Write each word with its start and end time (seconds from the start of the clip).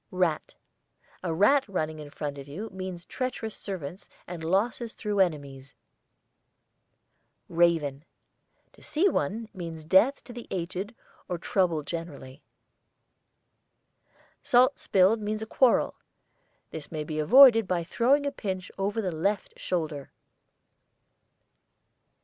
RAT. 0.09 0.55
A 1.21 1.31
rat 1.31 1.63
running 1.67 1.99
in 1.99 2.09
front 2.09 2.39
of 2.39 2.47
you 2.47 2.71
means 2.71 3.05
treacherous 3.05 3.53
servants 3.53 4.09
and 4.25 4.43
losses 4.43 4.95
through 4.95 5.19
enemies. 5.19 5.75
RAVEN. 7.47 8.03
To 8.73 8.81
see 8.81 9.07
one, 9.07 9.47
means 9.53 9.83
death 9.85 10.23
to 10.23 10.33
the 10.33 10.47
aged 10.49 10.95
or 11.29 11.37
trouble 11.37 11.83
generally. 11.83 12.41
SALT 14.41 14.79
spilled 14.79 15.21
means 15.21 15.43
a 15.43 15.45
quarrel. 15.45 15.93
This 16.71 16.91
may 16.91 17.03
be 17.03 17.19
avoided 17.19 17.67
by 17.67 17.83
throwing 17.83 18.25
a 18.25 18.31
pinch 18.31 18.71
over 18.79 19.03
the 19.03 19.11
left 19.15 19.59
shoulder. 19.59 20.11